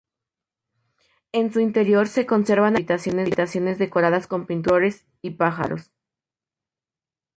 [1.31, 5.91] En su interior se conservan algunas habitaciones decoradas con pinturas de flores y pájaros.